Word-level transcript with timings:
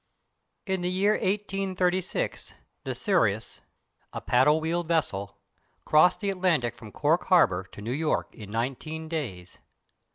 In 0.65 0.81
the 0.81 0.89
year 0.89 1.11
1836 1.11 2.55
the 2.85 2.95
Sirius, 2.95 3.61
a 4.11 4.19
paddle 4.19 4.59
wheel 4.59 4.81
vessel, 4.83 5.37
crossed 5.85 6.21
the 6.21 6.31
Atlantic 6.31 6.73
from 6.73 6.91
Cork 6.91 7.25
Harbour 7.25 7.63
to 7.65 7.83
New 7.83 7.91
York 7.93 8.33
in 8.33 8.49
nineteen 8.49 9.07
days. 9.07 9.59